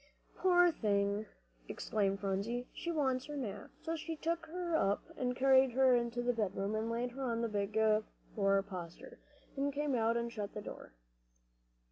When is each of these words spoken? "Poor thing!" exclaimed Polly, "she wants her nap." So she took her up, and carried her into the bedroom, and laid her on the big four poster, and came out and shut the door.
"Poor 0.35 0.71
thing!" 0.71 1.27
exclaimed 1.67 2.19
Polly, 2.19 2.67
"she 2.73 2.91
wants 2.91 3.25
her 3.25 3.37
nap." 3.37 3.69
So 3.83 3.95
she 3.95 4.15
took 4.15 4.47
her 4.47 4.75
up, 4.75 5.03
and 5.15 5.35
carried 5.35 5.73
her 5.73 5.95
into 5.95 6.23
the 6.23 6.33
bedroom, 6.33 6.73
and 6.73 6.89
laid 6.89 7.11
her 7.11 7.21
on 7.23 7.41
the 7.41 7.47
big 7.47 7.77
four 8.35 8.63
poster, 8.63 9.19
and 9.55 9.71
came 9.71 9.93
out 9.93 10.17
and 10.17 10.31
shut 10.33 10.55
the 10.55 10.61
door. 10.63 10.93